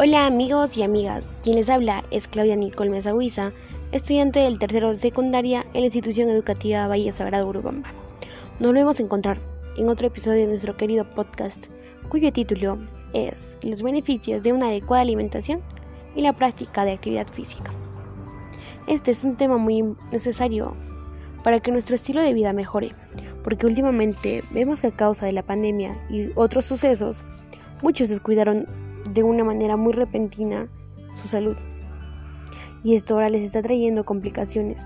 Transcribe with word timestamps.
Hola 0.00 0.26
amigos 0.26 0.76
y 0.76 0.84
amigas, 0.84 1.28
quien 1.42 1.56
les 1.56 1.68
habla 1.68 2.04
es 2.12 2.28
Claudia 2.28 2.54
Nicole 2.54 2.88
Mesahuiza, 2.88 3.50
estudiante 3.90 4.38
del 4.38 4.60
tercero 4.60 4.90
de 4.90 4.96
secundaria 5.00 5.64
en 5.74 5.80
la 5.80 5.86
institución 5.86 6.30
educativa 6.30 6.86
Valle 6.86 7.10
Sagrado 7.10 7.48
Urubamba. 7.48 7.90
Nos 8.60 8.68
volvemos 8.68 9.00
a 9.00 9.02
encontrar 9.02 9.40
en 9.76 9.88
otro 9.88 10.06
episodio 10.06 10.42
de 10.42 10.46
nuestro 10.46 10.76
querido 10.76 11.04
podcast, 11.04 11.66
cuyo 12.08 12.32
título 12.32 12.78
es 13.12 13.58
Los 13.60 13.82
beneficios 13.82 14.44
de 14.44 14.52
una 14.52 14.68
adecuada 14.68 15.02
alimentación 15.02 15.62
y 16.14 16.20
la 16.20 16.32
práctica 16.32 16.84
de 16.84 16.92
actividad 16.92 17.26
física. 17.26 17.72
Este 18.86 19.10
es 19.10 19.24
un 19.24 19.34
tema 19.34 19.56
muy 19.56 19.82
necesario 20.12 20.76
para 21.42 21.58
que 21.58 21.72
nuestro 21.72 21.96
estilo 21.96 22.22
de 22.22 22.34
vida 22.34 22.52
mejore, 22.52 22.92
porque 23.42 23.66
últimamente 23.66 24.44
vemos 24.52 24.80
que 24.80 24.86
a 24.86 24.92
causa 24.92 25.26
de 25.26 25.32
la 25.32 25.42
pandemia 25.42 25.96
y 26.08 26.30
otros 26.36 26.66
sucesos, 26.66 27.24
muchos 27.82 28.08
descuidaron 28.08 28.64
de 29.18 29.24
una 29.24 29.42
manera 29.42 29.76
muy 29.76 29.92
repentina 29.92 30.68
su 31.20 31.26
salud. 31.26 31.56
Y 32.84 32.94
esto 32.94 33.14
ahora 33.14 33.28
les 33.28 33.42
está 33.42 33.60
trayendo 33.62 34.04
complicaciones. 34.04 34.80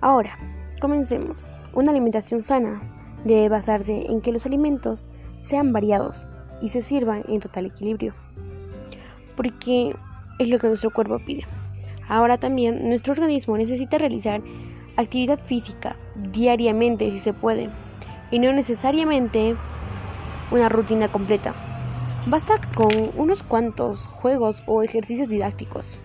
Ahora, 0.00 0.36
comencemos. 0.80 1.52
Una 1.72 1.92
alimentación 1.92 2.42
sana 2.42 2.82
debe 3.24 3.48
basarse 3.48 4.10
en 4.10 4.20
que 4.20 4.32
los 4.32 4.44
alimentos 4.44 5.08
sean 5.38 5.72
variados 5.72 6.24
y 6.60 6.70
se 6.70 6.82
sirvan 6.82 7.22
en 7.28 7.38
total 7.38 7.66
equilibrio. 7.66 8.12
Porque 9.36 9.94
es 10.40 10.48
lo 10.48 10.58
que 10.58 10.66
nuestro 10.66 10.90
cuerpo 10.90 11.20
pide. 11.24 11.44
Ahora 12.08 12.38
también 12.38 12.88
nuestro 12.88 13.12
organismo 13.12 13.56
necesita 13.56 13.98
realizar 13.98 14.42
actividad 14.96 15.38
física 15.38 15.94
diariamente 16.16 17.08
si 17.12 17.20
se 17.20 17.32
puede 17.32 17.70
y 18.32 18.40
no 18.40 18.52
necesariamente 18.52 19.54
una 20.50 20.68
rutina 20.68 21.06
completa. 21.06 21.54
Basta 22.30 22.60
con 22.74 22.90
unos 23.16 23.42
cuantos 23.42 24.06
juegos 24.06 24.62
o 24.66 24.82
ejercicios 24.82 25.30
didácticos. 25.30 25.96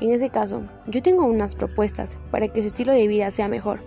En 0.00 0.10
ese 0.10 0.28
caso, 0.28 0.62
yo 0.88 1.00
tengo 1.02 1.24
unas 1.24 1.54
propuestas 1.54 2.18
para 2.32 2.48
que 2.48 2.62
su 2.62 2.66
estilo 2.66 2.92
de 2.92 3.06
vida 3.06 3.30
sea 3.30 3.46
mejor. 3.46 3.78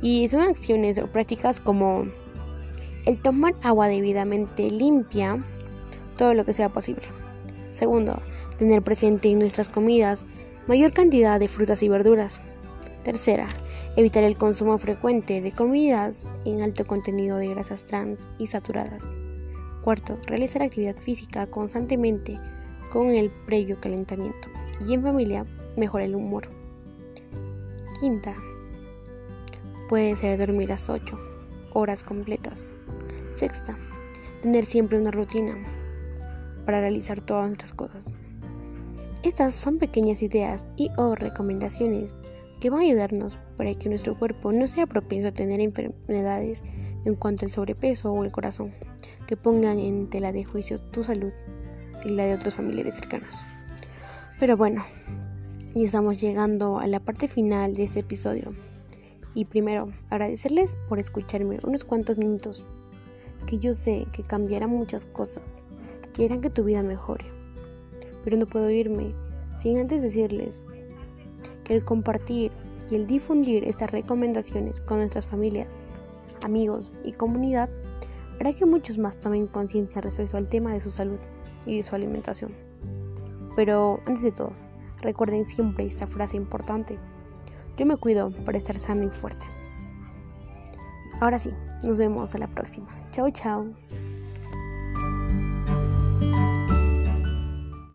Y 0.00 0.28
son 0.28 0.42
acciones 0.42 0.98
o 0.98 1.08
prácticas 1.08 1.58
como 1.58 2.06
el 3.06 3.18
tomar 3.18 3.54
agua 3.64 3.88
debidamente 3.88 4.70
limpia, 4.70 5.44
todo 6.16 6.32
lo 6.32 6.44
que 6.44 6.52
sea 6.52 6.68
posible. 6.68 7.02
Segundo, 7.72 8.22
tener 8.56 8.80
presente 8.80 9.28
en 9.28 9.40
nuestras 9.40 9.68
comidas 9.68 10.28
mayor 10.68 10.92
cantidad 10.92 11.40
de 11.40 11.48
frutas 11.48 11.82
y 11.82 11.88
verduras. 11.88 12.40
Tercera, 13.02 13.48
evitar 13.96 14.22
el 14.22 14.38
consumo 14.38 14.78
frecuente 14.78 15.40
de 15.40 15.50
comidas 15.50 16.32
en 16.44 16.62
alto 16.62 16.86
contenido 16.86 17.38
de 17.38 17.48
grasas 17.48 17.84
trans 17.84 18.30
y 18.38 18.46
saturadas. 18.46 19.04
Cuarto, 19.84 20.18
realizar 20.26 20.62
actividad 20.62 20.96
física 20.96 21.46
constantemente 21.46 22.38
con 22.90 23.10
el 23.10 23.30
previo 23.30 23.78
calentamiento. 23.78 24.48
Y 24.80 24.94
en 24.94 25.02
familia, 25.02 25.44
mejora 25.76 26.06
el 26.06 26.14
humor. 26.14 26.48
Quinta, 28.00 28.34
puede 29.90 30.16
ser 30.16 30.38
dormir 30.38 30.70
las 30.70 30.88
8 30.88 31.18
horas 31.74 32.02
completas. 32.02 32.72
Sexta, 33.34 33.76
tener 34.40 34.64
siempre 34.64 34.98
una 34.98 35.10
rutina 35.10 35.54
para 36.64 36.80
realizar 36.80 37.20
todas 37.20 37.48
nuestras 37.48 37.74
cosas. 37.74 38.16
Estas 39.22 39.54
son 39.54 39.76
pequeñas 39.76 40.22
ideas 40.22 40.66
y 40.76 40.88
o 40.96 41.14
recomendaciones 41.14 42.14
que 42.58 42.70
van 42.70 42.80
a 42.80 42.84
ayudarnos 42.84 43.38
para 43.58 43.74
que 43.74 43.90
nuestro 43.90 44.18
cuerpo 44.18 44.50
no 44.50 44.66
sea 44.66 44.86
propenso 44.86 45.28
a 45.28 45.32
tener 45.32 45.60
enfermedades 45.60 46.62
en 47.04 47.14
cuanto 47.14 47.44
al 47.44 47.52
sobrepeso 47.52 48.12
o 48.12 48.24
el 48.24 48.32
corazón, 48.32 48.72
que 49.26 49.36
pongan 49.36 49.78
en 49.78 50.08
tela 50.08 50.32
de 50.32 50.44
juicio 50.44 50.80
tu 50.80 51.04
salud 51.04 51.32
y 52.04 52.10
la 52.10 52.24
de 52.24 52.34
otros 52.34 52.54
familiares 52.54 52.94
cercanos. 52.94 53.44
Pero 54.40 54.56
bueno, 54.56 54.84
ya 55.74 55.82
estamos 55.82 56.20
llegando 56.20 56.78
a 56.78 56.86
la 56.86 57.00
parte 57.00 57.28
final 57.28 57.74
de 57.74 57.84
este 57.84 58.00
episodio. 58.00 58.54
Y 59.34 59.46
primero, 59.46 59.92
agradecerles 60.10 60.76
por 60.88 60.98
escucharme 60.98 61.58
unos 61.64 61.84
cuantos 61.84 62.16
minutos, 62.16 62.64
que 63.46 63.58
yo 63.58 63.72
sé 63.72 64.06
que 64.12 64.22
cambiarán 64.22 64.70
muchas 64.70 65.04
cosas, 65.06 65.62
que 66.12 66.28
que 66.40 66.50
tu 66.50 66.64
vida 66.64 66.82
mejore. 66.82 67.24
Pero 68.22 68.36
no 68.36 68.46
puedo 68.46 68.70
irme 68.70 69.12
sin 69.56 69.78
antes 69.78 70.02
decirles 70.02 70.66
que 71.64 71.74
el 71.74 71.84
compartir 71.84 72.52
y 72.90 72.94
el 72.94 73.06
difundir 73.06 73.64
estas 73.64 73.90
recomendaciones 73.90 74.80
con 74.80 74.98
nuestras 74.98 75.26
familias 75.26 75.76
amigos 76.44 76.92
y 77.02 77.12
comunidad 77.12 77.70
hará 78.40 78.52
que 78.52 78.66
muchos 78.66 78.98
más 78.98 79.18
tomen 79.18 79.46
conciencia 79.46 80.00
respecto 80.00 80.36
al 80.36 80.48
tema 80.48 80.72
de 80.72 80.80
su 80.80 80.90
salud 80.90 81.18
y 81.66 81.76
de 81.76 81.82
su 81.82 81.94
alimentación. 81.94 82.52
Pero 83.56 84.00
antes 84.06 84.22
de 84.22 84.32
todo, 84.32 84.52
recuerden 85.00 85.44
siempre 85.46 85.86
esta 85.86 86.06
frase 86.06 86.36
importante. 86.36 86.98
Yo 87.76 87.86
me 87.86 87.96
cuido 87.96 88.32
para 88.44 88.58
estar 88.58 88.78
sano 88.78 89.04
y 89.04 89.10
fuerte. 89.10 89.46
Ahora 91.20 91.38
sí, 91.38 91.50
nos 91.84 91.96
vemos 91.96 92.34
a 92.34 92.38
la 92.38 92.48
próxima. 92.48 92.88
Chao, 93.10 93.30
chao. 93.30 93.66